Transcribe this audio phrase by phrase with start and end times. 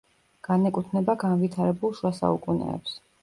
[0.45, 2.97] განეკუთვნება განვითარებულ შუა საუკუნეებს.